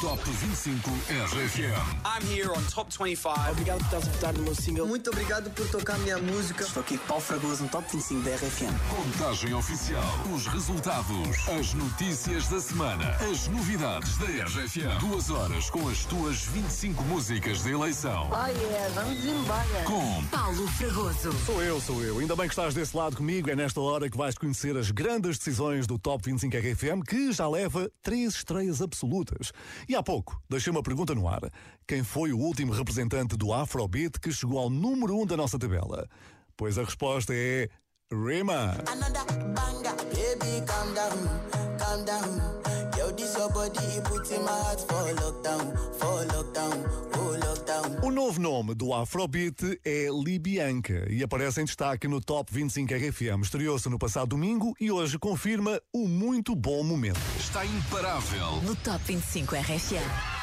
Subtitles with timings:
[0.00, 1.76] Top 25 RFM.
[2.06, 3.50] I'm here on Top 25.
[3.50, 4.86] Obrigado por estás a votar no meu single.
[4.86, 6.64] Muito obrigado por tocar a minha música.
[6.64, 8.72] Estou aqui com Paulo Fragoso no Top 25 da RFM.
[8.88, 10.02] Contagem oficial.
[10.34, 11.48] Os resultados.
[11.50, 13.10] As notícias da semana.
[13.30, 15.00] As novidades da RFM.
[15.00, 18.30] Duas horas com as tuas 25 músicas de eleição.
[18.32, 19.84] Oh yeah, vamos embora.
[19.84, 21.30] Com Paulo Fragoso.
[21.44, 22.20] Sou eu, sou eu.
[22.20, 23.50] Ainda bem que estás desse lado comigo.
[23.50, 27.46] É nesta hora que vais conhecer as grandes decisões do Top 25 RFM, que já
[27.46, 29.52] leva três estreias absolutas.
[29.90, 31.40] E há pouco, deixei uma pergunta no ar.
[31.84, 36.08] Quem foi o último representante do Afrobeat que chegou ao número um da nossa tabela?
[36.56, 37.68] Pois a resposta é
[38.12, 38.76] Rima.
[38.88, 39.24] Another
[39.54, 41.30] banger, baby, calm down,
[41.78, 42.40] calm down.
[42.98, 46.82] Yo, this your body, put in my heart for lockdown, for lockdown,
[47.38, 48.04] lockdown.
[48.04, 53.42] O novo nome do Afrobeat é Libianca e aparece em destaque no Top 25 RFM.
[53.44, 57.20] Estreou-se no passado domingo e hoje confirma o muito bom momento.
[57.38, 58.60] Está imparável.
[58.62, 60.40] No Top 25 RFM.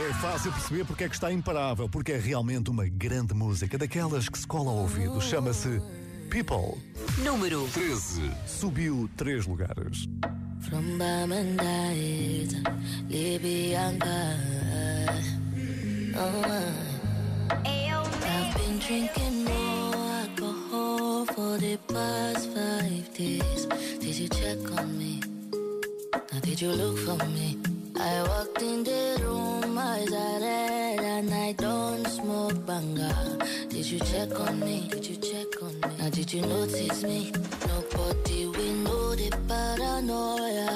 [0.00, 4.28] É fácil perceber porque é que está imparável, porque é realmente uma grande música, daquelas
[4.28, 5.20] que se cola ao ouvido.
[5.20, 5.82] Chama-se
[6.30, 6.78] People.
[7.24, 8.30] Número 13.
[8.46, 10.06] Subiu três lugares.
[10.60, 12.62] From Bamandai to
[13.08, 14.36] Libyanka.
[16.16, 16.42] Oh,
[17.50, 23.66] I've been drinking more alcohol for the past five days.
[23.98, 25.20] Did you check on me?
[26.32, 27.58] Now did you look for me?
[27.98, 30.77] I walked in the room, eyes are red,
[31.18, 33.12] and I don't smoke banga.
[33.68, 34.88] Did you check on me?
[34.88, 35.88] Did you check on me?
[35.98, 37.32] Now did you notice me?
[37.66, 40.70] Nobody will know the paranoia.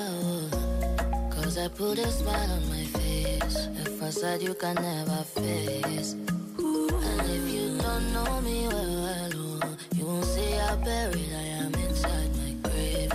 [1.30, 3.56] Cause I put a smile on my face.
[3.82, 6.14] A facade you can never face.
[6.14, 9.30] And if you don't know me well, well
[9.62, 13.12] oh, you won't see how buried I am inside my grave.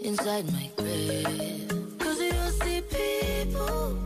[0.00, 1.68] Inside my grave.
[1.98, 3.98] Cause you see people,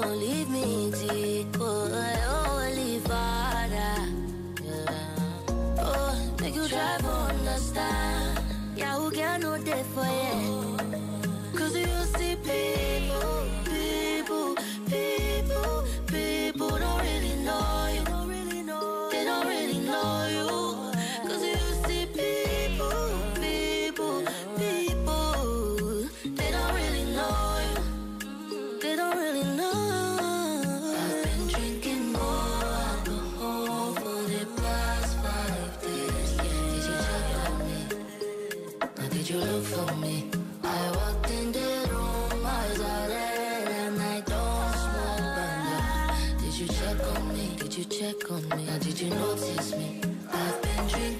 [0.00, 0.79] make you no leave me,
[29.20, 30.96] really know.
[30.98, 36.30] I've been drinking more alcohol for the past five days.
[36.72, 37.80] Did you check on me?
[38.96, 40.30] Now did you look for me?
[40.64, 44.50] I walked in the room, eyes are red, and I don't.
[46.42, 47.46] Did you check on me?
[47.58, 48.64] Did you check on me?
[48.66, 50.00] Now did you notice me?
[50.32, 51.19] I've been drinking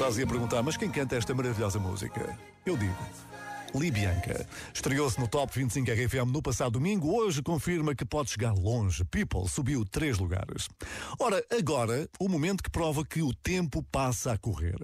[0.00, 2.34] estás a perguntar, mas quem canta esta maravilhosa música?
[2.64, 2.96] Eu digo.
[3.74, 4.46] Libianca.
[4.72, 7.14] Estreou-se no Top 25 RFM no passado domingo.
[7.14, 9.04] Hoje confirma que pode chegar longe.
[9.04, 10.70] People subiu três lugares.
[11.18, 14.78] Ora, agora, o momento que prova que o tempo passa a correr.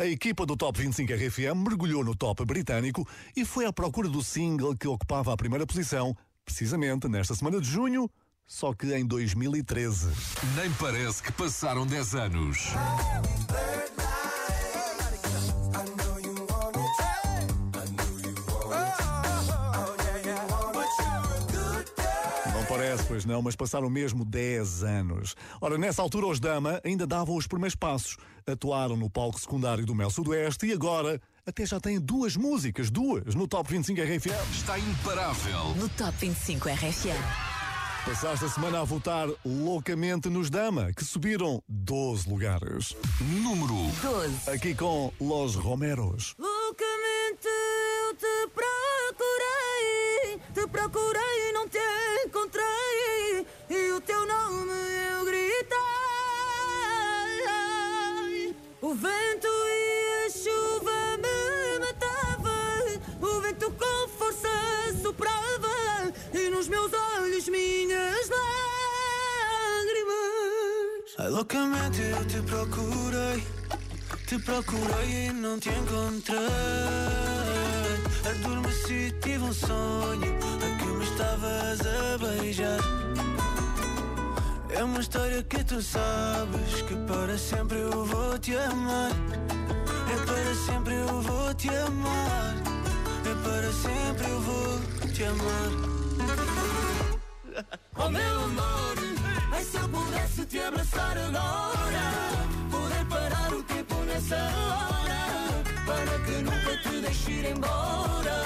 [0.00, 4.24] A equipa do Top 25 RFM mergulhou no top britânico e foi à procura do
[4.24, 6.16] single que ocupava a primeira posição,
[6.46, 8.10] precisamente nesta semana de junho,
[8.46, 10.08] só que em 2013.
[10.56, 12.68] Nem parece que passaram 10 anos.
[23.12, 25.36] Pois não, mas passaram mesmo 10 anos.
[25.60, 28.16] Ora, nessa altura os Dama ainda davam os primeiros passos.
[28.46, 33.34] Atuaram no palco secundário do Mel Sudoeste e agora até já têm duas músicas, duas,
[33.34, 34.54] no Top 25 RFM.
[34.54, 35.74] Está imparável.
[35.76, 37.52] No Top 25 RFM.
[38.06, 42.96] Passaste a semana a votar loucamente nos Dama, que subiram 12 lugares.
[43.20, 44.50] Número 12.
[44.50, 46.34] Aqui com Los Romeros.
[46.38, 51.51] Loucamente eu te procurei, te procurei
[72.22, 73.44] eu te procurei,
[74.26, 76.38] te procurei e não te encontrei.
[78.30, 82.78] Adormeci, tive um sonho a que me estavas a beijar.
[84.70, 89.10] É uma história que tu sabes que para sempre eu vou te amar.
[90.12, 92.54] É para sempre eu vou te amar.
[93.26, 94.80] É para sempre eu vou
[95.12, 95.70] te amar.
[97.96, 99.01] Oh meu amor,
[99.62, 102.06] ai se eu pudesse te abraçar agora,
[102.70, 108.38] poder parar o tempo nessa hora, para que nunca te deixe ir embora.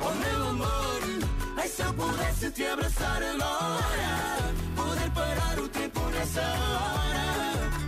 [0.00, 1.02] Oh meu amor,
[1.58, 4.14] ai se eu pudesse te abraçar agora,
[4.74, 7.26] poder parar o tempo nessa hora,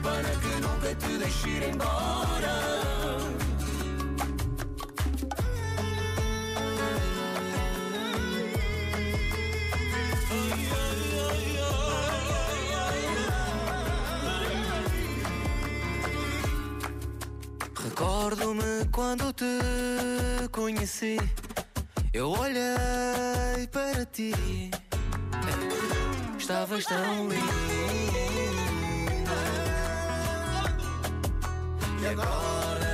[0.03, 2.27] para que nunca te deixe ir embora.
[17.99, 19.47] Recordo-me quando te
[20.53, 21.17] conheci.
[22.13, 24.35] Eu olhei para ti.
[26.39, 27.37] Estavas tão linda.
[32.03, 32.86] E agora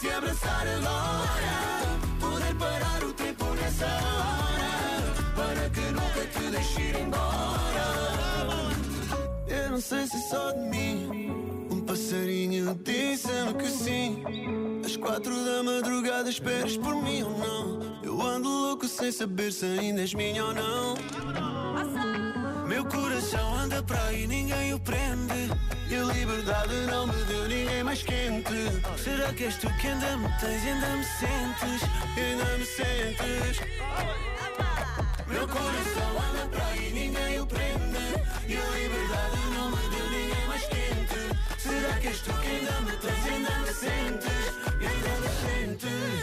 [0.00, 6.96] te abraçar agora, poder parar o tempo nessa hora, para que nunca te deixe ir
[7.00, 7.86] embora.
[9.46, 11.66] Eu não sei se é só de mim.
[11.70, 14.24] Um passarinho disse-me que sim.
[14.84, 18.00] Às quatro da madrugada esperas por mim ou não?
[18.02, 20.94] Eu ando louco sem saber se ainda és minha ou não.
[22.66, 25.50] Meu coração anda para aí, ninguém o prende.
[25.90, 28.52] E a liberdade não me deu ninguém mais quente.
[28.96, 31.82] Será que és tu que ainda me tens, ainda me sentes?
[32.16, 33.60] Ainda me sentes?
[35.26, 38.14] Meu coração anda para aí, ninguém o prende.
[38.46, 41.20] E a liberdade não me deu ninguém mais quente.
[41.58, 44.42] Será que és tu que ainda me tens, ainda me sentes?
[44.88, 46.22] Ainda me sentes?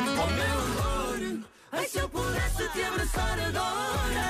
[0.00, 1.18] Oh meu amor,
[1.72, 4.26] ai se eu pudesse te abraçar agora,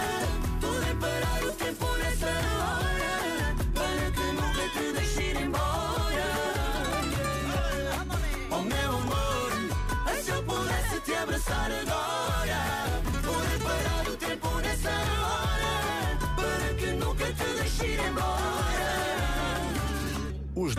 [0.61, 2.58] poder parar o tempo nessa hora,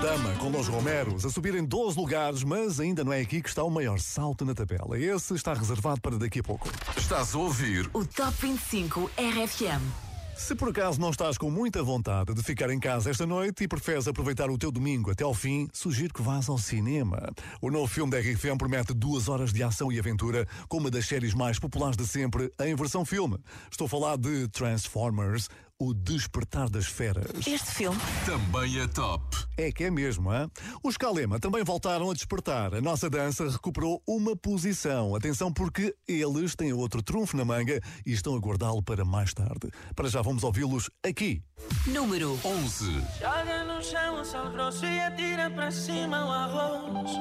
[0.01, 3.65] Dama com Los Romeros a subirem 12 lugares, mas ainda não é aqui que está
[3.65, 4.97] o maior salto na tabela.
[4.97, 6.69] Esse está reservado para daqui a pouco.
[6.95, 10.09] Estás a ouvir O Top 25 RFM.
[10.37, 13.67] Se por acaso não estás com muita vontade de ficar em casa esta noite e
[13.67, 17.29] preferes aproveitar o teu domingo até ao fim, sugiro que vás ao cinema.
[17.61, 21.05] O novo filme da RFM promete duas horas de ação e aventura com uma das
[21.07, 23.37] séries mais populares de sempre em versão filme.
[23.69, 25.49] Estou a falar de Transformers,
[25.81, 27.47] O Despertar das Feras.
[27.47, 29.23] Este filme também é top.
[29.57, 30.49] É que é mesmo, hã?
[30.83, 32.75] Os Kalema também voltaram a despertar.
[32.75, 35.15] A nossa dança recuperou uma posição.
[35.15, 39.71] Atenção porque eles têm outro trunfo na manga e estão a guardá-lo para mais tarde.
[39.95, 41.41] Para já vamos ouvi-los aqui.
[41.87, 42.85] número 11.
[43.17, 47.11] Joga no chão o sal grosso e atira para cima o arroz.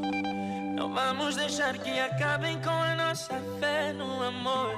[0.75, 4.75] Não vamos deixar que acabem com a nossa fé no amor.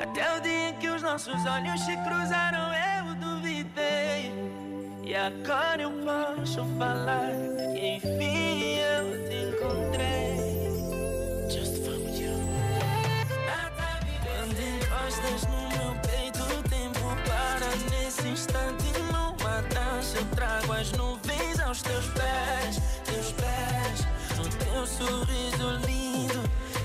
[0.00, 4.32] Até o dia em que os nossos olhos se cruzaram, eu duvidei.
[5.04, 7.30] E agora eu posso falar
[7.72, 10.34] que enfim eu te encontrei.
[11.50, 12.34] Just from you.
[14.22, 18.92] Quando encostas no meu peito, o tempo para nesse instante.
[19.12, 24.06] Numa dança eu trago as nuvens aos teus pés, teus pés.
[24.36, 26.42] No teu sorriso lindo,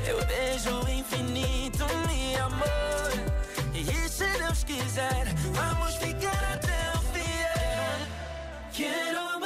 [0.07, 2.88] eu vejo o infinito, meu amor.
[4.99, 7.31] Se Deus quiser, vamos ficar até o fim.
[8.73, 9.38] Quero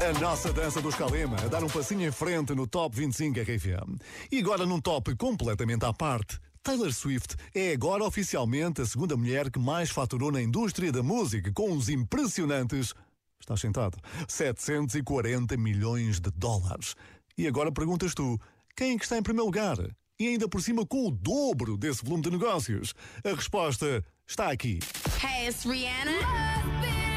[0.00, 3.98] A nossa dança dos Calema a dar um passinho em frente no Top 25 RFM.
[4.30, 6.38] E agora num top completamente à parte.
[6.62, 11.52] Taylor Swift é agora oficialmente a segunda mulher que mais faturou na indústria da música,
[11.52, 12.94] com os impressionantes.
[13.40, 13.98] Estás sentado?
[14.28, 16.94] 740 milhões de dólares.
[17.36, 18.38] E agora perguntas tu:
[18.76, 19.78] quem é que está em primeiro lugar?
[20.20, 22.94] E ainda por cima com o dobro desse volume de negócios?
[23.24, 24.78] A resposta está aqui.
[25.20, 27.07] Hey, it's Rihanna.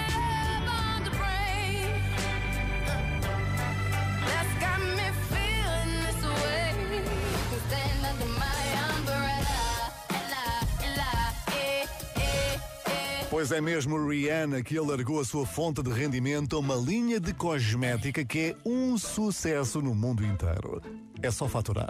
[13.41, 17.33] Pois é mesmo Rihanna que alargou a sua fonte de rendimento a uma linha de
[17.33, 20.79] cosmética que é um sucesso no mundo inteiro.
[21.23, 21.89] É só faturar.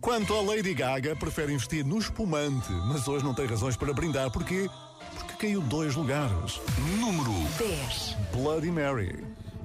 [0.00, 4.28] Quanto a Lady Gaga, prefere investir no espumante, mas hoje não tem razões para brindar.
[4.32, 4.68] Porquê?
[5.14, 6.60] Porque caiu dois lugares.
[6.98, 8.16] Número 10.
[8.32, 9.24] Bloody Mary.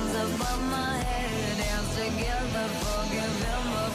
[0.00, 1.58] hands, above my head.
[1.58, 3.89] Dance together, forgive him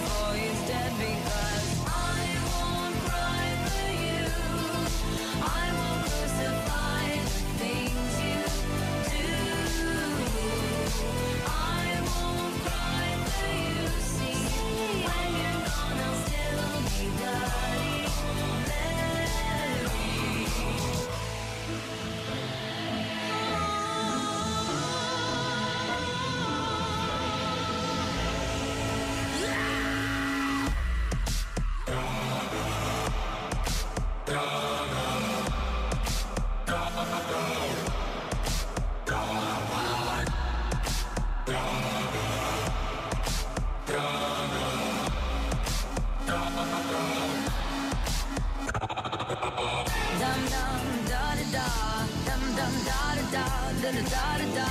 [52.57, 53.01] dum da
[53.33, 53.45] da
[53.81, 54.69] da, da da da da.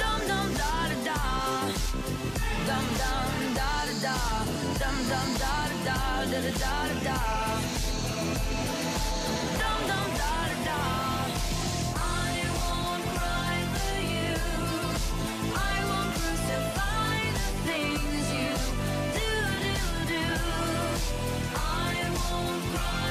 [0.00, 1.18] Dum dum da da da,
[2.68, 4.16] dum dum da da da,
[4.80, 5.54] dum dum da
[5.86, 5.96] da
[6.30, 7.18] da, da da da.
[9.60, 10.80] Dum dum da da da.
[11.96, 14.36] I won't cry for you.
[15.54, 18.52] I won't crucify the things you
[19.16, 19.30] do
[19.64, 19.78] do
[20.10, 20.26] do.
[21.56, 23.03] I won't cry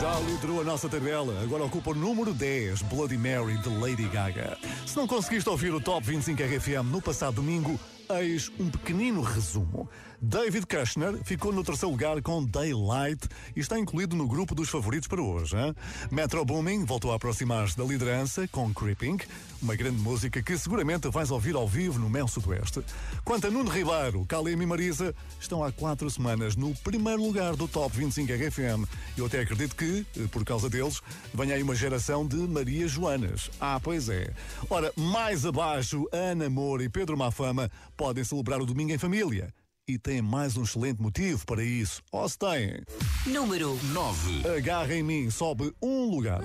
[0.00, 4.56] Já liderou a nossa tabela, agora ocupa o número 10, Bloody Mary, de Lady Gaga.
[4.90, 7.78] Se não conseguiste ouvir o Top 25 RFM no passado domingo,
[8.18, 9.88] eis um pequenino resumo.
[10.22, 15.08] David Kushner ficou no terceiro lugar com Daylight e está incluído no grupo dos favoritos
[15.08, 15.56] para hoje.
[15.56, 15.74] Hein?
[16.10, 19.16] Metro Booming voltou a aproximar-se da liderança com Creeping,
[19.62, 22.84] uma grande música que seguramente vais ouvir ao vivo no Mel Sudoeste.
[23.24, 27.66] Quanto a Nuno Ribeiro, Kalim e Marisa, estão há quatro semanas no primeiro lugar do
[27.66, 28.86] Top 25 RFM.
[29.16, 31.00] Eu até acredito que, por causa deles,
[31.32, 33.50] venha aí uma geração de Maria Joanas.
[33.58, 34.34] Ah, pois é.
[34.68, 39.50] Ora, mais abaixo, Ana Moura e Pedro Mafama podem celebrar o domingo em família.
[39.90, 42.00] E têm mais um excelente motivo para isso.
[42.12, 42.80] Ou se têm.
[43.26, 44.48] Número 9.
[44.56, 46.40] Agarra em mim, sobe um lugar.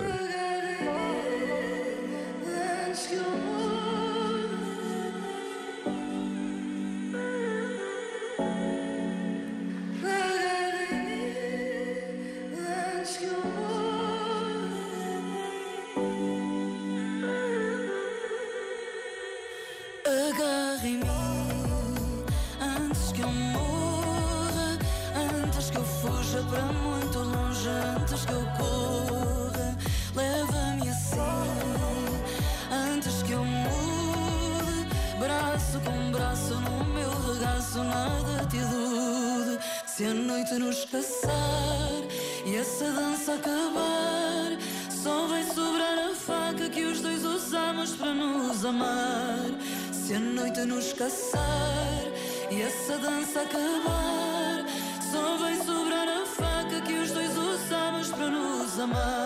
[40.86, 42.02] Caçar
[42.46, 44.58] e essa dança acabar,
[44.90, 49.50] só vai sobrar a faca que os dois usamos para nos amar.
[49.92, 52.04] Se a noite nos caçar
[52.52, 54.66] e essa dança acabar,
[55.12, 59.25] só vai sobrar a faca que os dois usamos para nos amar.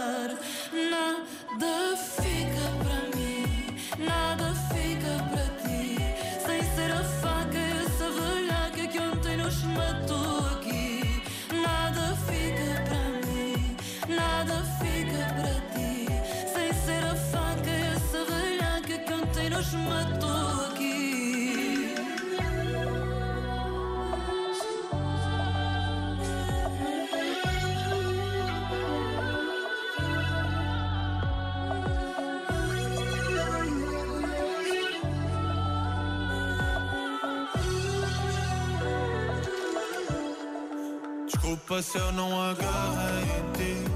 [41.49, 43.91] Desculpa se eu não agarrei em ti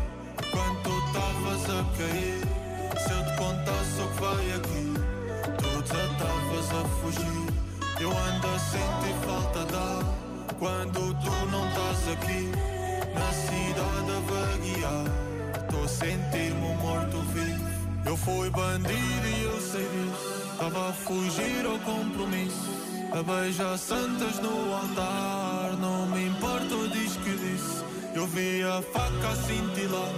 [0.49, 2.41] Quando tu estavas a cair
[2.97, 4.85] Se eu te contasse o que vai aqui
[5.59, 10.23] Tu desatavas a fugir Eu ando a sentir falta da
[10.57, 12.49] quando tu não estás aqui
[13.13, 15.67] na cidade a vaguear.
[15.69, 17.65] Tô a sentir-me um morto-vivo.
[18.05, 20.55] Eu fui bandido e eu sei disso.
[20.57, 22.69] Tava a fugir ao compromisso.
[23.11, 25.52] A beijar santas no altar.
[28.15, 30.13] Eu vi a faca cintilar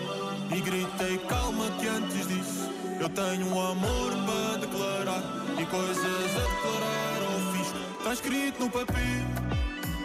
[0.53, 2.69] e gritei calma que antes disso.
[2.99, 5.23] Eu tenho um amor para declarar
[5.57, 8.03] e coisas a declarar ao fisco.
[8.03, 8.95] Tá escrito no papel,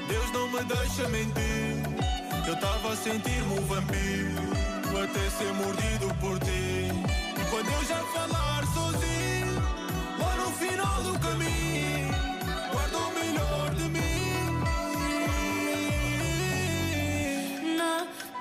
[0.08, 1.82] Deus não me deixa mentir.
[2.46, 4.40] Eu tava a sentir-me um vampiro,
[5.02, 6.90] até ser mordido por ti.
[7.40, 9.62] E quando eu já falar sozinho,
[10.18, 12.14] lá no final do caminho,
[12.72, 14.29] guardo o melhor de mim.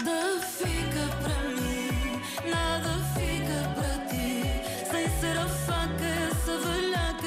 [0.02, 1.06] Nada fica
[1.60, 3.60] mim, nada fica
[4.08, 4.44] ti.
[4.90, 6.16] Sem ser a faca,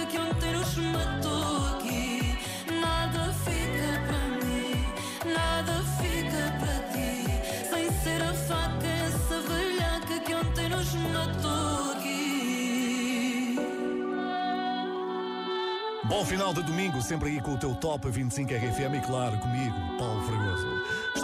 [0.06, 0.18] que
[0.80, 2.38] matou aqui.
[2.80, 3.98] Nada fica
[4.42, 4.87] mim,
[5.35, 6.44] nada fica
[6.92, 7.11] ti.
[7.68, 8.96] Sem ser a faca,
[10.24, 10.35] que
[11.12, 13.56] matou aqui.
[16.04, 19.76] Bom final de domingo, sempre aí com o teu Top 25 RFM e claro, comigo,
[19.98, 20.41] Paulo Fragoso.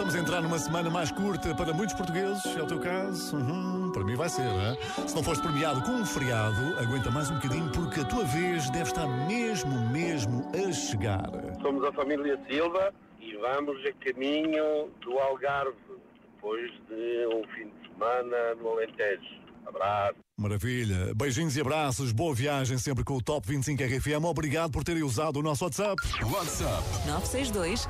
[0.09, 3.37] Estamos a entrar numa semana mais curta para muitos portugueses, é o teu caso?
[3.37, 4.75] Uhum, para mim vai ser, hein?
[5.07, 8.67] Se não foste premiado com um feriado, aguenta mais um bocadinho porque a tua vez
[8.71, 11.29] deve estar mesmo, mesmo a chegar.
[11.61, 15.77] Somos a família Silva e vamos a caminho do Algarve,
[16.23, 19.38] depois de um fim de semana no Alentejo.
[19.69, 20.15] Abraço.
[20.37, 21.13] Maravilha.
[21.15, 24.23] Beijinhos e abraços, boa viagem sempre com o Top 25 RFM.
[24.25, 26.01] Obrigado por terem usado o nosso WhatsApp.
[26.23, 27.81] WhatsApp 962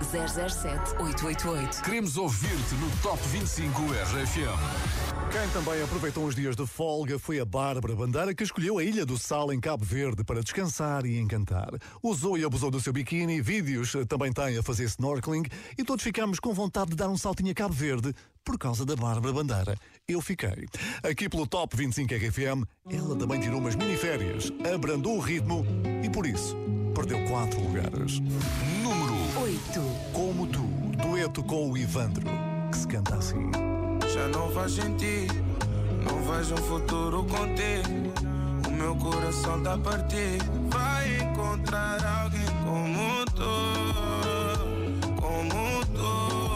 [0.51, 1.83] 007 888.
[1.83, 5.19] Queremos ouvir-te no Top 25 RFM.
[5.31, 9.05] Quem também aproveitou uns dias de folga foi a Bárbara Bandeira, que escolheu a Ilha
[9.05, 11.69] do Sal em Cabo Verde para descansar e encantar.
[12.01, 15.43] Usou e abusou do seu biquíni, vídeos também tem a fazer snorkeling
[15.77, 18.11] e todos ficamos com vontade de dar um saltinho a Cabo Verde
[18.43, 19.75] por causa da Bárbara Bandeira.
[20.09, 20.65] Eu fiquei.
[21.03, 25.63] Aqui pelo Top 25 RFM, ela também tirou umas mini-férias, abrandou o ritmo
[26.03, 26.57] e por isso
[26.95, 28.19] perdeu quatro lugares.
[28.81, 29.59] Número 8.
[30.11, 30.63] Como tu,
[30.97, 32.25] dueto com o Ivandro,
[32.71, 33.51] que se canta assim.
[34.11, 35.35] Já não faz sentido,
[36.03, 38.11] não vejo um futuro contigo.
[38.67, 40.69] O meu coração tá partido.
[40.71, 43.43] Vai encontrar alguém como tu,
[45.21, 46.48] como tu,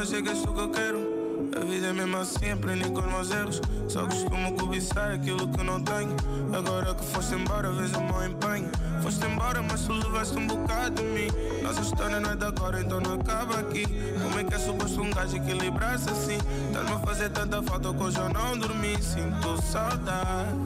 [0.00, 1.20] mas tu que eu quero.
[1.54, 3.60] A vida é mesmo assim, aprendi com os meus erros.
[3.86, 6.16] Só costumo cobiçar aquilo que não tenho.
[6.56, 8.70] Agora que foste embora, vejo o meu empenho.
[9.02, 11.28] Foste embora, mas tu levaste um bocado de mim.
[11.62, 13.84] Nossa história não é de agora, então não acaba aqui.
[14.22, 16.38] Como é que é suposto um gajo equilibrar-se assim?
[16.68, 18.96] Estás-me a fazer tanta falta que hoje eu não dormi.
[19.02, 20.56] Sinto saudade,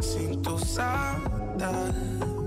[0.00, 2.37] sinto saudade.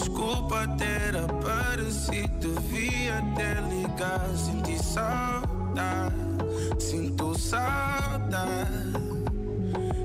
[0.00, 4.34] Desculpa ter aparecido, devia ter ligado.
[4.34, 6.14] Senti saudade,
[6.78, 8.94] sinto saudade.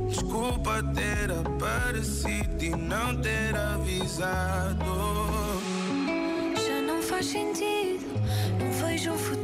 [0.10, 4.84] Desculpa ter aparecido e não ter avisado.
[6.68, 8.06] Já não faz sentido,
[8.60, 9.35] não vejo um futuro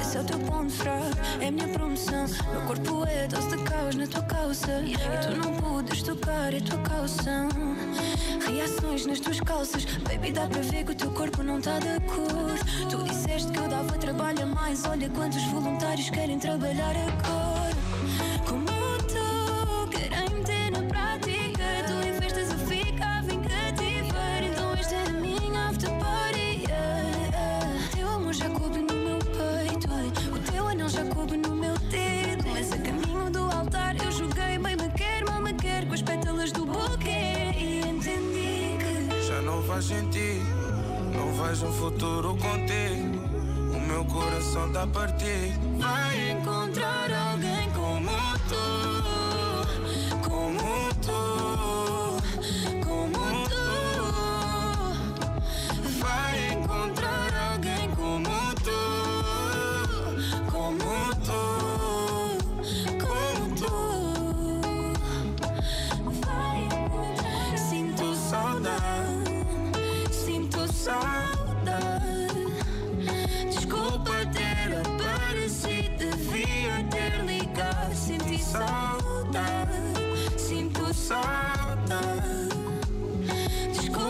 [0.00, 2.26] esse é o teu ponto fraco, é a minha promoção.
[2.50, 4.80] Meu corpo é dose de caos na tua calça.
[4.80, 7.48] E tu não podes tocar, é tua calção.
[8.46, 11.88] Reações nas tuas calças, baby, dá para ver que o teu corpo não tá de
[11.88, 12.58] acordo.
[12.90, 17.49] Tu disseste que eu dava trabalho a mais, olha quantos voluntários querem trabalhar agora.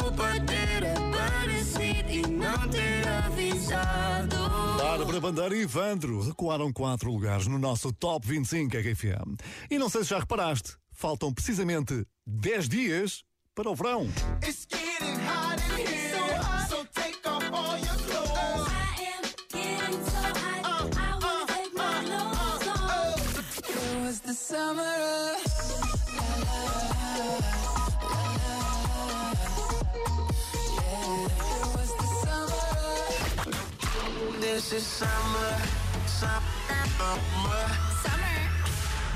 [0.00, 4.36] desculpa ter aparecido é e não ter avisado.
[4.78, 9.36] Bárbara Bandeira e Ivandro recuaram quatro lugares no nosso Top 25 RFM.
[9.70, 13.22] E não sei se já reparaste, faltam precisamente 10 dias
[13.54, 14.08] para o verão.
[14.42, 14.89] Esqui
[34.80, 35.56] summer,
[36.06, 36.40] summer,
[38.02, 38.10] summer.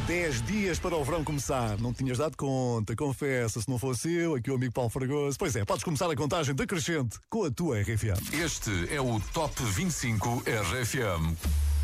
[0.06, 1.80] 10 dias para o verão começar.
[1.80, 5.38] Não tinhas dado conta, confessa, se não fosse eu, aqui o amigo Paulo Fragoso.
[5.38, 8.34] Pois é, podes começar a contagem decrescente com a tua RFM.
[8.34, 11.34] Este é o Top 25 RFM.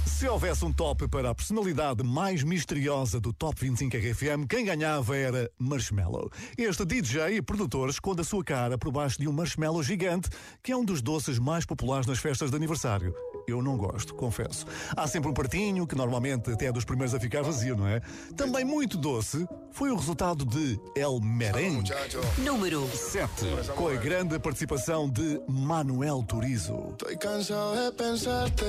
[0.05, 5.17] Se houvesse um top para a personalidade mais misteriosa do Top 25 RFM, quem ganhava
[5.17, 6.31] era Marshmallow.
[6.59, 10.29] Este DJ e produtor esconde a sua cara por baixo de um marshmallow gigante,
[10.63, 13.15] que é um dos doces mais populares nas festas de aniversário.
[13.51, 14.67] Eu não gosto, confesso.
[14.97, 18.01] Há sempre um partinho, que normalmente até é dos primeiros a ficar vazio, não é?
[18.37, 21.91] Também muito doce foi o resultado de El Merengue.
[22.39, 23.47] Número 7.
[23.77, 26.91] Com a grande participação de Manuel Turizo.
[26.91, 28.65] Estoy cansado de pensarte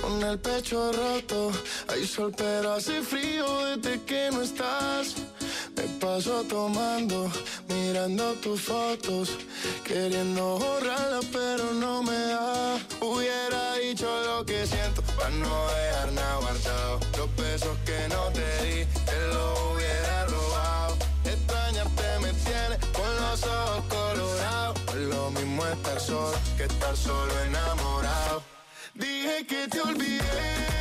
[0.00, 1.52] con el pecho roto.
[1.88, 3.44] Hay sol, pero hace frío
[3.76, 5.16] desde que no estás.
[5.76, 7.30] Me paso tomando,
[7.68, 9.30] mirando tus fotos,
[9.84, 12.78] queriendo borrarlas, pero no me da.
[13.00, 17.00] Hubiera dicho lo que siento para no dejar nada guardado.
[17.16, 20.96] Los besos que no te di, te los hubiera robado.
[21.24, 24.78] Extrañarte me tiene con los ojos colorados.
[24.86, 28.42] No es lo mismo estar solo que estar solo enamorado.
[28.94, 30.77] Dije que te olvidé,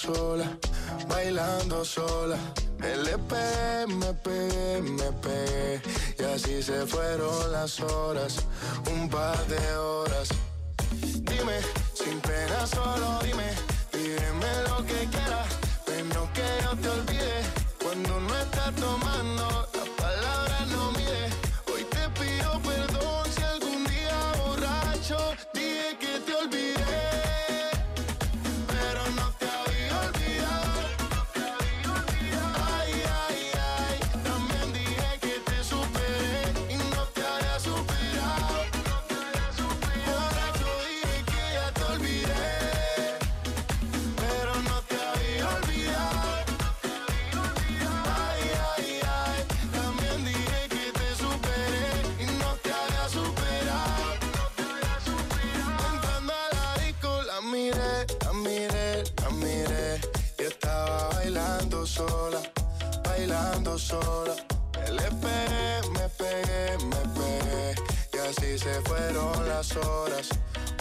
[0.00, 0.46] sola,
[1.08, 2.38] bailando sola.
[2.78, 5.82] Me le pegué, me pegué, me pegué
[6.18, 8.36] y así se fueron las horas,
[8.90, 10.28] un par de horas.
[11.30, 11.58] Dime,
[11.92, 13.50] sin pena solo dime,
[63.90, 64.34] sola.
[64.98, 67.74] Le pegué, me pegué, me pegué
[68.14, 70.28] y así se fueron las horas,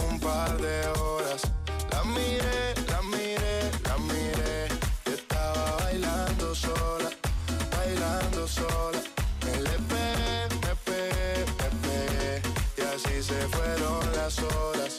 [0.08, 1.42] un par de horas.
[1.92, 4.68] La miré, la miré, la miré
[5.08, 7.10] y estaba bailando sola,
[7.76, 9.02] bailando sola.
[9.46, 12.32] Me le pegué, me pegué, me pegué
[12.78, 14.94] y así se fueron las horas,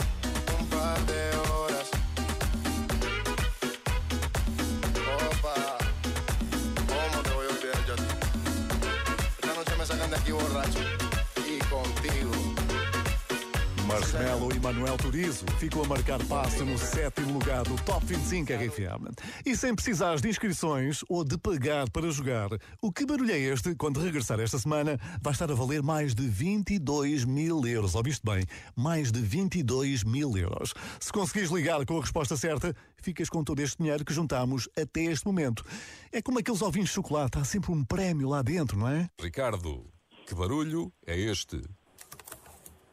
[14.73, 19.11] Manuel Turizo ficam a marcar passo no sétimo lugar do Top 25 RFM.
[19.45, 23.75] E sem precisares de inscrições ou de pagar para jogar, o que barulho é este?
[23.75, 27.97] Quando regressar esta semana, vai estar a valer mais de 22 mil euros.
[27.97, 28.45] Ouviste bem?
[28.77, 30.73] Mais de 22 mil euros.
[31.01, 35.03] Se conseguires ligar com a resposta certa, ficas com todo este dinheiro que juntamos até
[35.03, 35.65] este momento.
[36.13, 39.11] É como aqueles ovinhos de chocolate, há sempre um prémio lá dentro, não é?
[39.21, 39.85] Ricardo,
[40.29, 41.61] que barulho é este?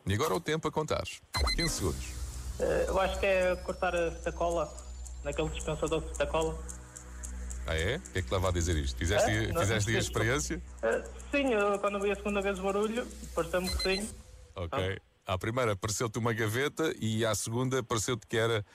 [0.07, 1.03] E agora o tempo a contar.
[1.55, 2.05] 15 segundos.
[2.59, 4.73] Eh, Eu acho que é cortar a fita cola
[5.23, 6.57] naquele dispensador de fita cola.
[7.65, 7.97] Ah é?
[7.97, 8.97] O que é que leva a dizer isto?
[8.97, 9.47] Fizeste, É?
[9.51, 10.61] Não, fizeste a não, experiência?
[10.83, 14.09] Eh, Sim, eu, quando vi a segunda vez o barulho, pareceu-me que sim.
[14.55, 14.99] Ok.
[15.25, 18.65] À primeira apareceu-te uma gaveta e à segunda apareceu-te que era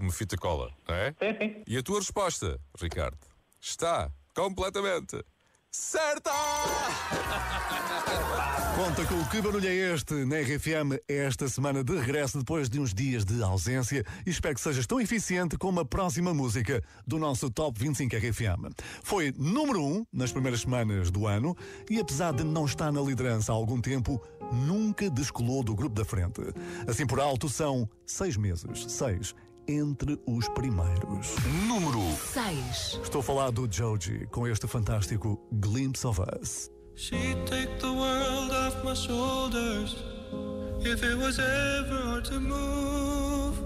[0.00, 1.12] uma fita cola, não é?
[1.12, 1.62] Sim, sim.
[1.68, 3.16] E a tua resposta, Ricardo,
[3.60, 5.24] está completamente
[5.70, 6.30] certa!
[8.76, 12.80] Conta com o que barulho é este na RFM esta semana de regresso depois de
[12.80, 17.18] uns dias de ausência e espero que sejas tão eficiente como a próxima música do
[17.18, 18.72] nosso Top 25 RFM.
[19.02, 21.54] Foi número 1 um nas primeiras semanas do ano
[21.90, 26.04] e apesar de não estar na liderança há algum tempo, nunca descolou do grupo da
[26.04, 26.40] frente.
[26.88, 29.34] Assim por alto são seis meses, seis
[29.68, 31.34] entre os primeiros.
[31.66, 33.00] Número 6.
[33.02, 36.70] Estou a falar do Joji com este fantástico Glimpse of Us.
[36.94, 39.96] She'd take the world off my shoulders
[40.84, 43.56] if it was ever hard to move.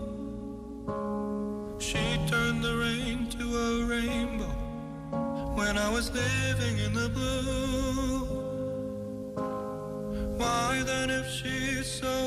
[1.80, 4.54] She'd turn the rain to a rainbow
[5.56, 8.24] when I was living in the blue.
[10.36, 12.23] Why then, if she's so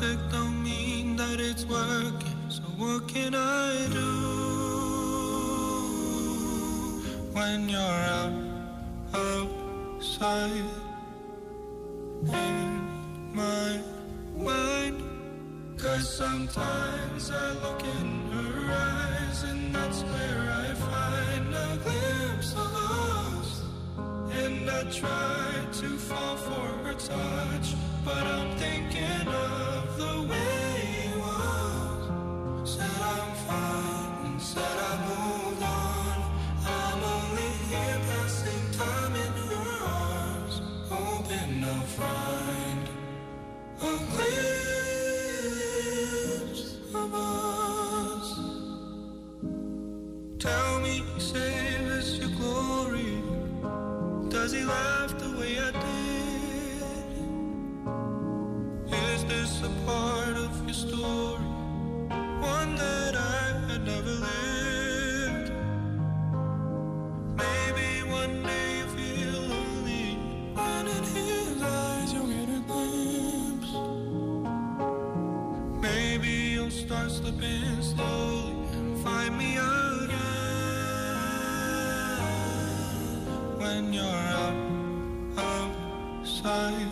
[0.00, 2.38] Perfect don't mean that it's working.
[2.48, 4.12] So what can I do
[7.32, 8.32] when you're out
[9.12, 10.70] outside
[12.28, 12.86] in
[13.34, 13.80] my
[14.36, 15.02] mind?
[15.76, 22.72] Cause sometimes I look in her eyes and that's where I find a glimpse of
[22.72, 23.62] us.
[24.30, 30.67] And I try to fall for her touch, but I'm thinking of the way
[76.78, 80.18] start slipping slowly and find me again.
[83.58, 84.54] When you're out
[85.36, 86.86] outside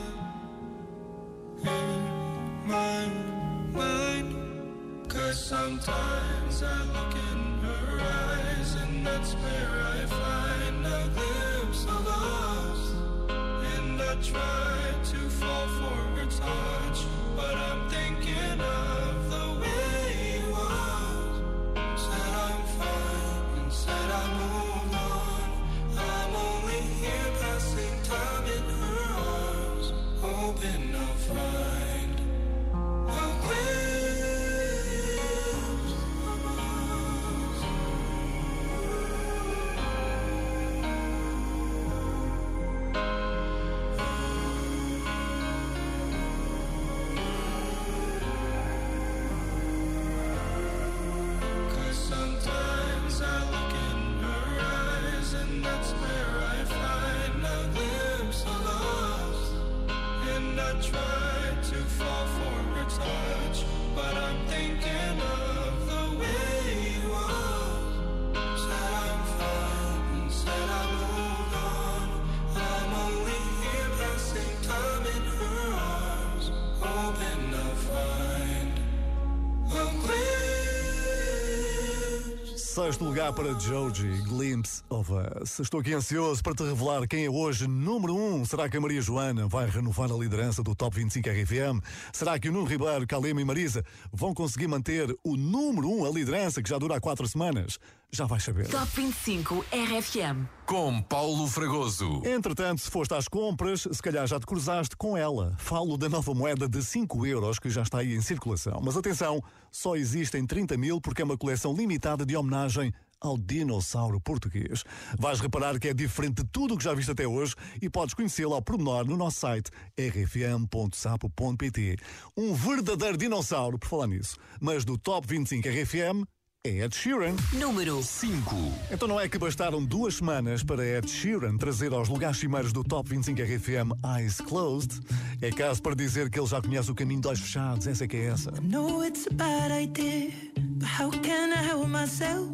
[82.77, 85.61] Sexto lugar para Joji, Glimpse of Us.
[85.61, 88.19] Estou aqui ansioso para te revelar quem é hoje número 1.
[88.19, 88.26] Um.
[88.45, 91.81] Será que a Maria Joana vai renovar a liderança do Top 25 RFM?
[92.13, 96.05] Será que o Nuno Ribeiro, Calema e Marisa vão conseguir manter o número 1, um,
[96.05, 97.79] a liderança que já dura há quatro semanas?
[98.11, 98.69] Já vais saber.
[98.69, 100.47] Top 25 RFM.
[100.65, 102.23] com Paulo Fragoso.
[102.25, 105.55] Entretanto, se foste às compras, se calhar já te cruzaste com ela.
[105.59, 108.81] Falo da nova moeda de 5 euros que já está aí em circulação.
[108.83, 112.93] Mas atenção, só existem 30 mil porque é uma coleção limitada de homenagem
[113.27, 114.85] ao dinossauro português.
[115.19, 118.15] Vais reparar que é diferente de tudo o que já viste até hoje e podes
[118.15, 121.97] conhecê-lo ao pormenor no nosso site rfm.sapo.pt.
[122.37, 124.37] Um verdadeiro dinossauro, por falar nisso.
[124.61, 126.25] Mas do Top 25 RFM,
[126.67, 127.37] é Ed Sheeran.
[127.53, 128.55] Número 5.
[128.91, 132.83] Então não é que bastaram duas semanas para Ed Sheeran trazer aos lugares cimeiros do
[132.83, 135.01] Top 25 RFM Eyes Closed?
[135.41, 138.09] É caso para dizer que ele já conhece o caminho de olhos fechados, essa é
[138.09, 138.51] que é essa.
[138.63, 142.49] know it's a bad idea, but how can I help myself?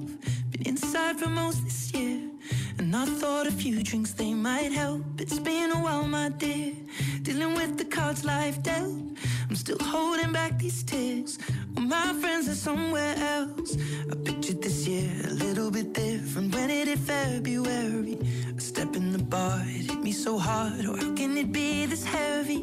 [0.50, 2.20] Been inside for most this year,
[2.78, 5.02] and I thought a few drinks they might help.
[5.18, 6.74] It's been a while, my dear,
[7.22, 8.92] dealing with the cards life dealt.
[9.48, 11.38] I'm still holding back these tears.
[11.76, 13.76] All my friends are somewhere else.
[14.10, 16.54] I pictured this year a little bit different.
[16.54, 18.18] When it is February.
[18.56, 20.84] A step in the bar, it hit me so hard.
[20.86, 22.62] Oh, how can it be this heavy?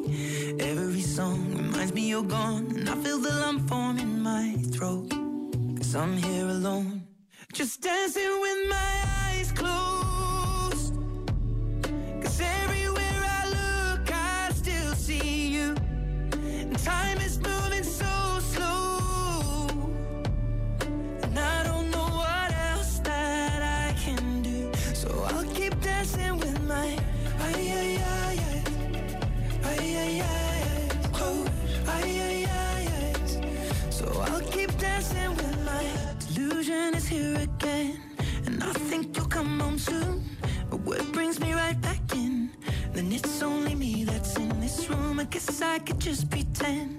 [0.60, 5.10] Every song reminds me you're gone, and I feel the lump form in my throat.
[5.78, 7.04] Cause I'm here alone,
[7.54, 10.94] just dancing with my eyes closed.
[12.22, 15.76] Cause everywhere I look, I still see you.
[16.34, 17.59] And time is moving
[34.22, 35.84] I'll keep dancing with my
[36.20, 38.00] delusion is here again,
[38.46, 40.24] and I think you'll come home soon.
[40.70, 42.52] But what brings me right back in?
[42.94, 45.20] Then it's only me that's in this room.
[45.20, 46.99] I guess I could just pretend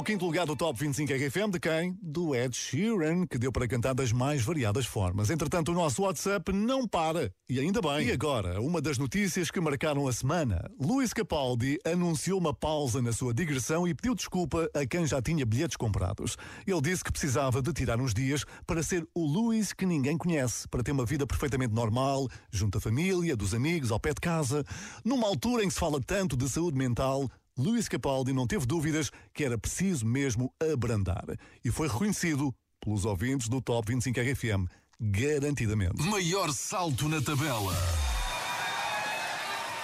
[0.00, 1.50] o quinto lugar do Top 25 RFM?
[1.50, 1.94] De quem?
[2.00, 5.28] Do Ed Sheeran, que deu para cantar das mais variadas formas.
[5.28, 7.30] Entretanto, o nosso WhatsApp não para.
[7.46, 8.06] E ainda bem.
[8.06, 10.70] E agora, uma das notícias que marcaram a semana.
[10.80, 15.44] Luís Capaldi anunciou uma pausa na sua digressão e pediu desculpa a quem já tinha
[15.44, 16.34] bilhetes comprados.
[16.66, 20.66] Ele disse que precisava de tirar uns dias para ser o Luís que ninguém conhece,
[20.68, 24.64] para ter uma vida perfeitamente normal, junto à família, dos amigos, ao pé de casa.
[25.04, 27.28] Numa altura em que se fala tanto de saúde mental,
[27.60, 31.26] Luís Capaldi não teve dúvidas que era preciso mesmo abrandar.
[31.62, 34.66] E foi reconhecido pelos ouvintes do Top 25 RFM,
[34.98, 36.02] garantidamente.
[36.02, 37.74] Maior salto na tabela.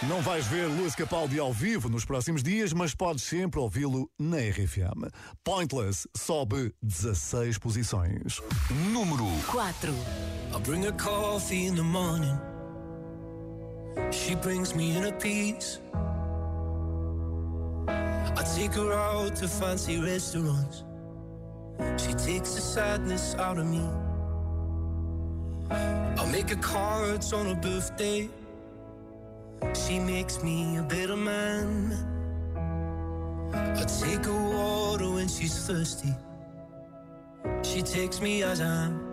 [0.09, 4.39] Não vais ver Luís Capaldi ao vivo nos próximos dias, mas podes sempre ouvi-lo na
[4.39, 5.11] RFM.
[5.45, 8.41] Pointless sobe 16 posições.
[8.91, 9.93] Número 4.
[9.93, 12.39] I bring her coffee in the morning.
[14.11, 15.81] She brings me in a piece.
[17.89, 20.85] I take her out to fancy restaurants.
[21.97, 23.87] She takes the sadness out of me.
[25.71, 28.29] I make her cards on her birthday.
[29.75, 31.93] She makes me a better man.
[33.53, 36.15] I take her water when she's thirsty.
[37.63, 39.07] She takes me as I am.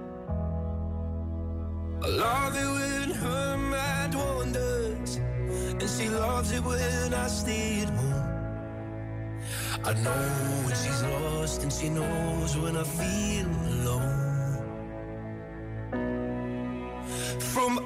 [2.03, 7.89] I love it when her mind wanders, and she loves it when I stay at
[7.89, 8.22] home.
[9.86, 10.11] I know
[10.63, 14.23] when she's lost, and she knows when I feel alone.
[17.39, 17.86] From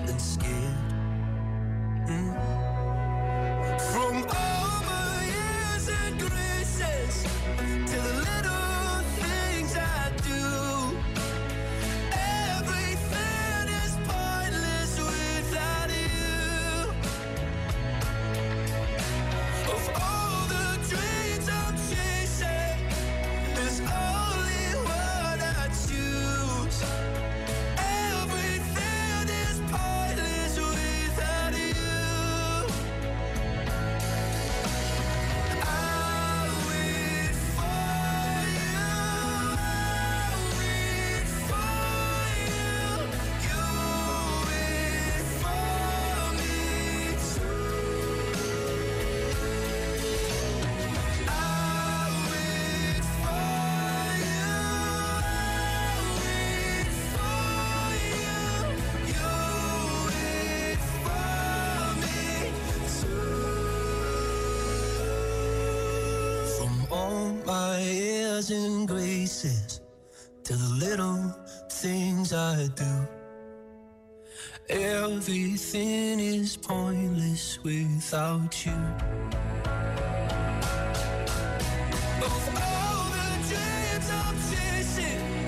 [68.51, 69.81] and graces
[70.43, 71.35] to the little
[71.69, 73.07] things I do.
[74.69, 78.71] Everything is pointless without you.
[82.09, 85.40] Of all the dreams I'm chasing,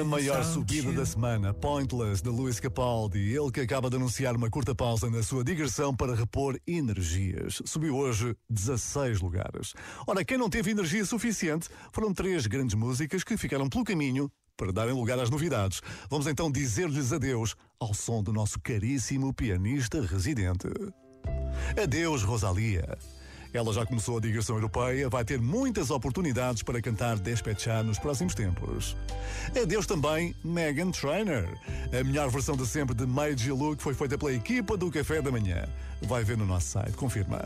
[0.00, 4.50] A maior subida da semana, Pointless, de Luís Capaldi, ele que acaba de anunciar uma
[4.50, 7.62] curta pausa na sua digressão para repor energias.
[7.64, 9.74] Subiu hoje 16 lugares.
[10.06, 14.72] Ora, quem não teve energia suficiente foram três grandes músicas que ficaram pelo caminho para
[14.72, 15.80] darem lugar às novidades.
[16.08, 20.68] Vamos então dizer-lhes adeus ao som do nosso caríssimo pianista residente.
[21.82, 22.98] Adeus, Rosalia.
[23.52, 28.34] Ela já começou a digressão europeia, vai ter muitas oportunidades para cantar Despechar nos próximos
[28.34, 28.96] tempos.
[29.60, 31.48] Adeus também Megan Trainor.
[31.92, 35.30] A melhor versão de sempre de Made Look foi feita pela equipa do Café da
[35.30, 35.68] Manhã.
[36.02, 37.42] Vai ver no nosso site, confirma.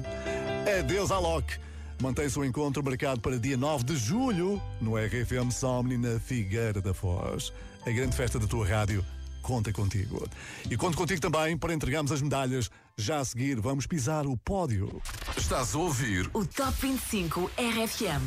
[0.79, 1.59] Adeus Alok.
[2.01, 6.93] Mantém-se o encontro marcado para dia 9 de julho no RFM Somni na Figueira da
[6.93, 7.53] Foz.
[7.87, 9.05] A grande festa da tua rádio
[9.45, 10.27] conta contigo.
[10.71, 12.71] E conto contigo também para entregarmos as medalhas.
[12.97, 15.03] Já a seguir, vamos pisar o pódio.
[15.37, 18.23] Estás a ouvir O Top 25 RFM.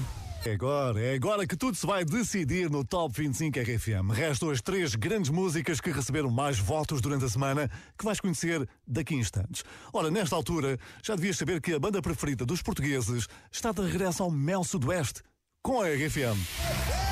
[0.46, 4.12] É agora, é agora que tudo se vai decidir no Top 25 RFM.
[4.14, 8.70] Restam as três grandes músicas que receberam mais votos durante a semana, que vais conhecer
[8.88, 9.64] daqui a instantes.
[9.92, 14.22] Ora, nesta altura, já devias saber que a banda preferida dos portugueses está de regresso
[14.22, 15.22] ao Mel Sudoeste,
[15.64, 17.07] com a RFM.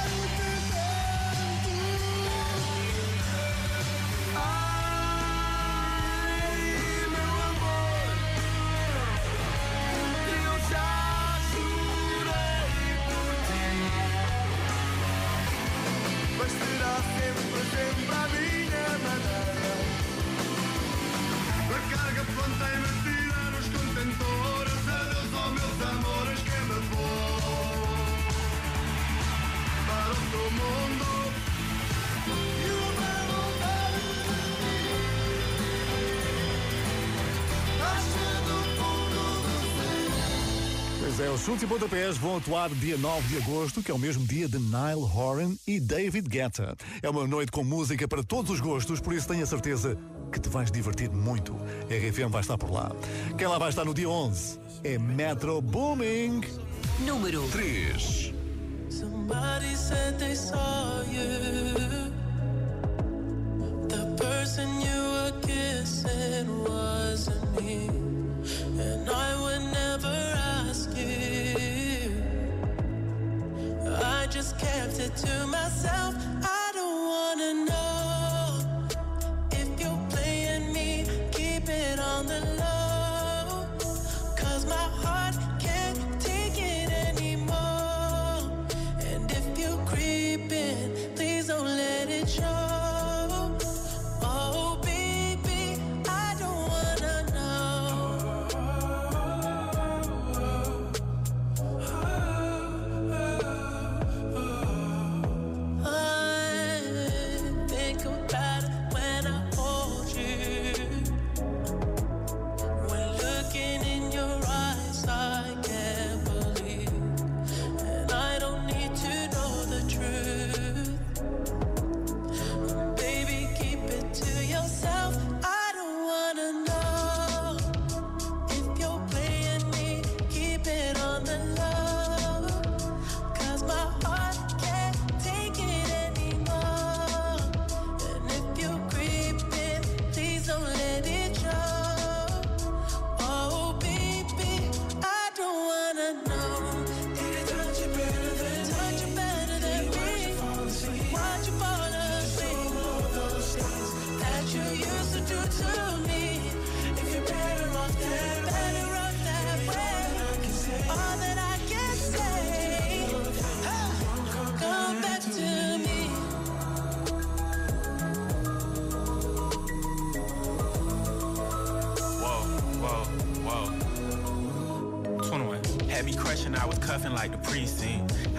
[41.76, 45.55] Pontapés vão atuar dia 9 de agosto, que é o mesmo dia de Nile Horan
[45.67, 46.73] e David Guetta.
[47.03, 49.97] É uma noite com música para todos os gostos, por isso tenho a certeza
[50.32, 51.53] que te vais divertir muito.
[51.53, 52.95] A RFM vai estar por lá.
[53.38, 56.43] Quem lá vai estar no dia 11 é Metro Booming.
[57.05, 58.34] Número 3.
[58.89, 62.04] Somebody said they saw you.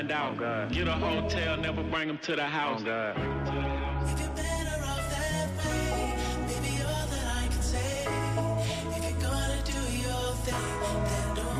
[0.00, 0.72] Find out.
[0.72, 2.82] Get a hotel, never bring them to the house.
[2.82, 3.80] Do don't.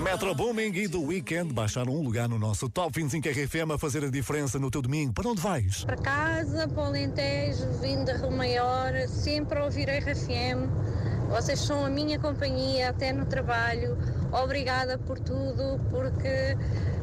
[0.02, 4.02] Metro Booming e The Weekend baixaram um lugar no nosso Top 25 RFM a fazer
[4.02, 5.12] a diferença no teu domingo.
[5.12, 5.84] Para onde vais?
[5.84, 10.68] Para casa, para o Alentejo, vindo da Rio Maior, sempre a ouvir a RFM.
[11.28, 13.96] Vocês são a minha companhia até no trabalho.
[14.32, 16.56] Obrigada por tudo, porque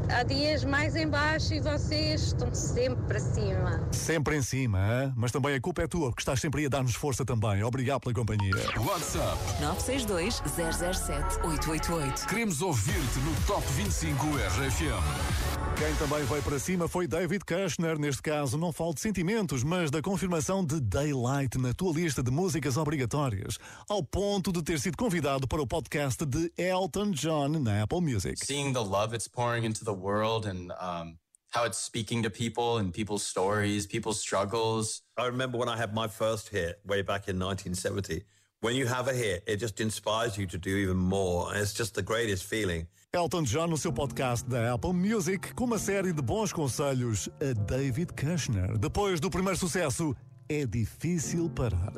[0.10, 3.88] há dias mais em baixo e vocês estão sempre para cima.
[3.92, 5.14] Sempre em cima, hã?
[5.16, 7.64] mas também a culpa é tua, porque estás sempre aí a dar-nos força também.
[7.64, 8.56] Obrigado pela companhia.
[8.80, 12.28] WhatsApp 962 007 888.
[12.28, 15.58] Queremos ouvir-te no Top 25 RFM.
[15.78, 18.00] Quem também veio para cima foi David Kushner.
[18.00, 22.32] Neste caso, não falo de sentimentos, mas da confirmação de Daylight na tua lista de
[22.32, 27.84] músicas obrigatórias, ao ponto de ter sido convidado para o podcast de Elton John na
[27.84, 28.44] Apple Music.
[28.44, 31.18] seeing the love it's pouring into the world and um,
[31.50, 35.02] how it's speaking to people and people's stories, people's struggles.
[35.18, 38.24] I remember when I had my first hit way back in 1970.
[38.62, 41.52] When you have a hit, it just inspires you to do even more.
[41.52, 42.88] And it's just the greatest feeling.
[43.14, 47.54] Elton John no seu podcast da Apple Music com uma série de bons conselhos a
[47.54, 48.78] David Kushner.
[48.78, 50.16] Depois do primeiro sucesso,
[50.50, 51.94] é difícil parar.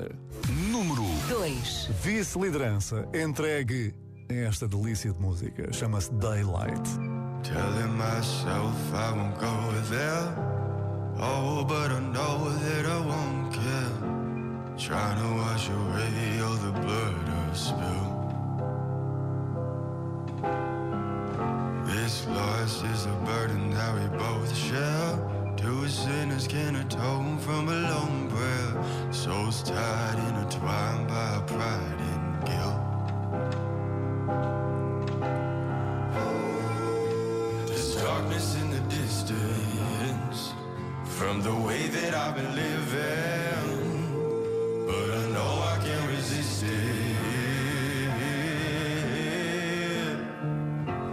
[0.71, 1.89] Número 2.
[2.03, 3.93] Vice-liderança entregue
[4.29, 5.71] esta delícia de música.
[5.73, 7.28] Chama-se Daylight.
[7.43, 10.33] Telling myself I won't go there.
[11.19, 14.77] Oh, but I know that I won't care.
[14.77, 18.19] Trying to wash away all the blood I've spilled.
[21.87, 25.17] This loss is a burden that we both share.
[25.57, 29.13] Two sinners can atone from a lone prayer.
[29.13, 32.78] Souls tied, intertwined by pride and guilt.
[41.19, 44.05] From the way that I've been living,
[44.87, 46.69] but I know I can't resist it.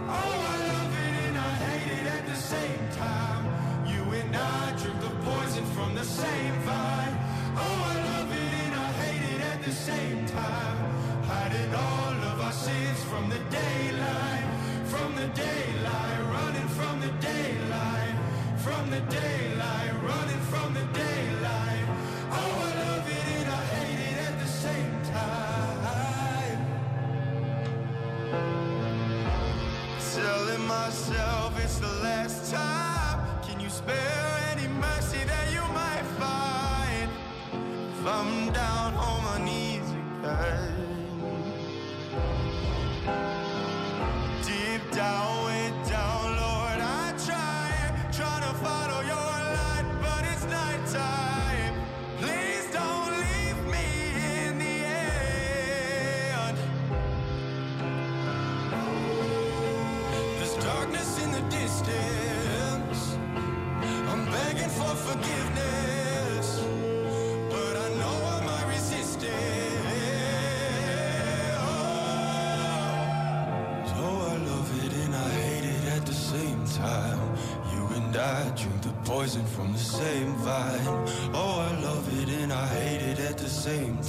[0.07, 3.45] Oh, I love it and I hate it at the same time.
[3.85, 7.15] You and I drink the poison from the same vine.
[7.55, 10.77] Oh, I love it and I hate it at the same time.
[11.25, 14.45] Hiding all of our sins from the daylight,
[14.85, 16.06] from the daylight,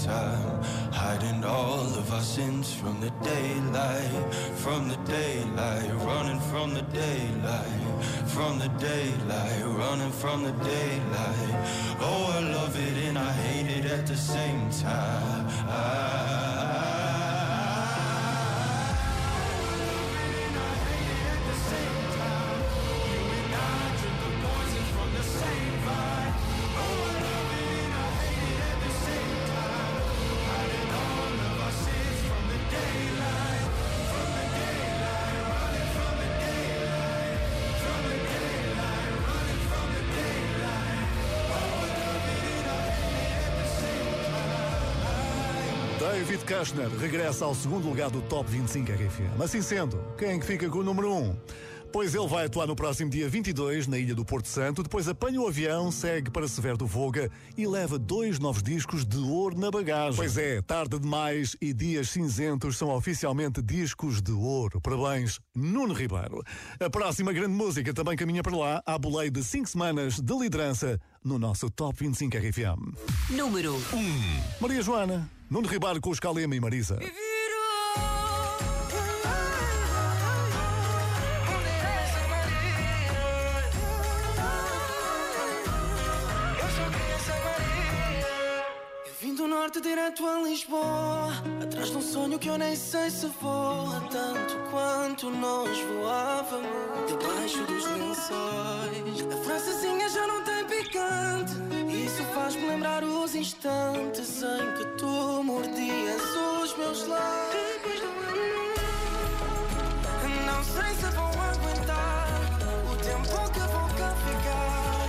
[0.08, 0.62] time.
[0.92, 4.24] Hiding all of our sins from the daylight,
[4.64, 7.82] from the daylight, running from the daylight,
[8.34, 11.54] from the daylight, running from the daylight.
[12.08, 15.17] Oh, I love it and I hate it at the same time.
[46.10, 49.42] David Kushner regressa ao segundo lugar do Top 25 RFM.
[49.42, 51.36] Assim sendo, quem é que fica com o número 1?
[51.92, 55.38] Pois ele vai atuar no próximo dia 22 na ilha do Porto Santo, depois apanha
[55.38, 59.70] o avião, segue para Severo do Voga e leva dois novos discos de ouro na
[59.70, 60.16] bagagem.
[60.16, 64.80] Pois é, tarde demais e dias cinzentos são oficialmente discos de ouro.
[64.80, 66.42] Parabéns, Nuno Ribeiro.
[66.80, 70.98] A próxima grande música também caminha para lá, à boleia de 5 semanas de liderança
[71.22, 72.96] no nosso Top 25 RFM.
[73.30, 74.60] Número 1.
[74.60, 76.98] Maria Joana, Nuno Ribeiro com os Calema e Marisa.
[89.48, 91.28] Norte direto a Lisboa
[91.62, 96.68] Atrás de um sonho que eu nem sei se voa Tanto quanto nós voávamos
[97.06, 99.34] Debaixo dos lençóis.
[99.34, 101.77] A francesinha já não tem picante
[102.48, 106.22] faz-me lembrar os instantes Em que tu mordias
[106.62, 107.74] os meus lábios.
[107.74, 108.08] Depois do
[110.46, 112.28] Não sei se vou aguentar
[112.90, 115.08] O tempo que vou cá ficar.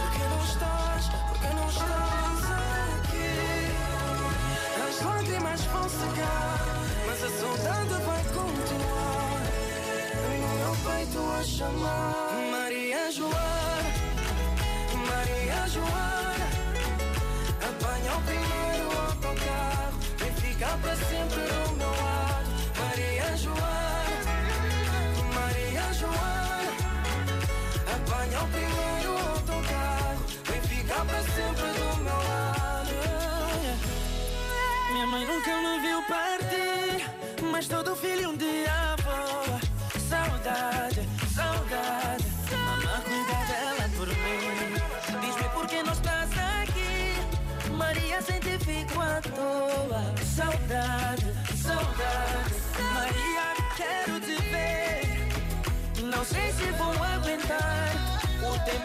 [0.00, 2.40] Porque não estás, porque não estás
[2.98, 3.32] aqui?
[4.88, 6.58] As lágrimas vão secar
[7.06, 9.42] Mas a saudade vai continuar.
[10.40, 13.70] No meu peito a chamar Maria Joana
[15.06, 16.19] Maria Joana
[17.68, 24.34] Apanha o primeiro autocarro Vem ficar para sempre do meu lado Maria Joana
[25.34, 26.72] Maria Joana
[27.94, 32.90] Apanha o primeiro autocarro Vem ficar para sempre do meu lado
[34.92, 36.49] Minha mãe nunca me viu partir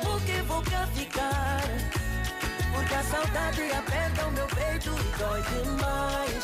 [0.06, 1.64] O tempo que vou cá ficar.
[2.74, 6.44] Porque a saudade aperta o meu peito e dói demais.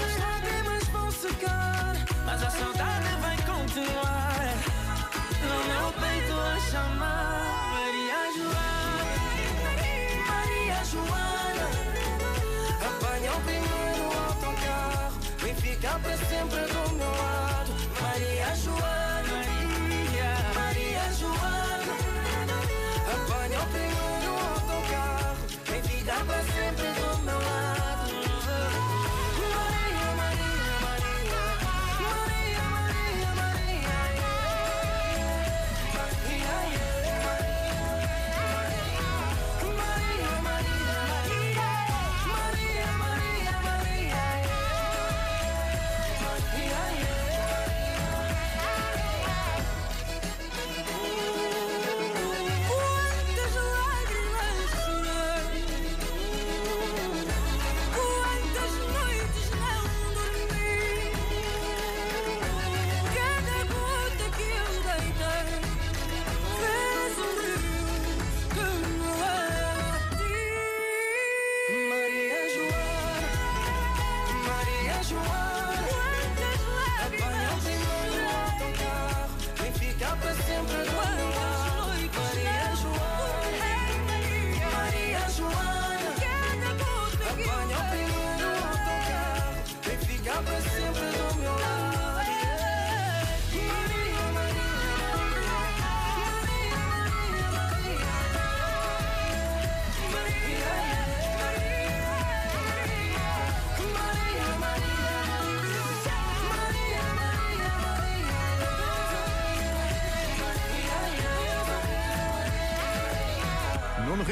[0.00, 1.94] As lágrimas vão secar
[2.24, 4.54] Mas a saudade vai continuar.
[5.42, 9.14] No meu peito a chamar Maria Joana.
[10.26, 11.66] Maria Joana.
[12.88, 17.72] Apanha o primeiro autocarro Vem ficar para sempre do meu lado.
[18.00, 19.09] Maria Joana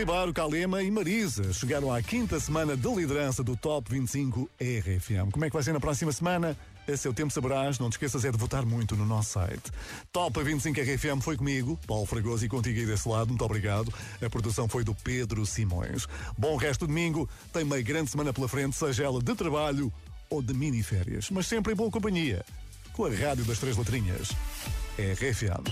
[0.08, 5.30] Ribeiro, Calema e Marisa chegaram à quinta semana de liderança do Top 25 RFM.
[5.30, 6.56] Como é que vai ser na próxima semana?
[6.90, 9.70] A seu tempo saberás, não te esqueças é de votar muito no nosso site.
[10.10, 13.92] Top 25 RFM foi comigo, Paulo Fragoso e contigo aí desse lado, muito obrigado.
[14.24, 16.06] A produção foi do Pedro Simões.
[16.38, 19.92] Bom resto de domingo, tem uma grande semana pela frente, seja ela de trabalho
[20.30, 22.46] ou de mini férias, mas sempre em boa companhia,
[22.94, 24.30] com a Rádio das Três Letrinhas.
[24.98, 25.62] RFM.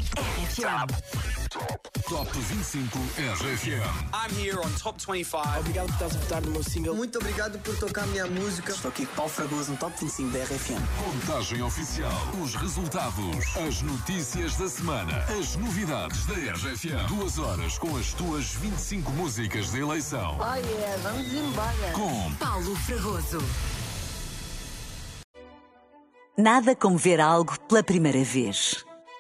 [2.09, 3.83] Top 25 RFM.
[4.15, 5.59] I'm here on Top 25.
[5.59, 6.95] Obrigado por estás a votar no meu single.
[6.95, 8.71] Muito obrigado por tocar a minha música.
[8.71, 10.81] Estou aqui com Paulo Fragoso no Top 25 da RFM.
[11.05, 12.13] Contagem oficial.
[12.41, 13.57] Os resultados.
[13.57, 15.19] As notícias da semana.
[15.25, 17.09] As novidades da RFM.
[17.09, 20.39] Duas horas com as tuas 25 músicas de eleição.
[20.39, 21.93] Oh yeah, vamos embora.
[21.95, 23.43] Com Paulo Fragoso.
[26.39, 28.86] Nada como ver algo pela primeira vez.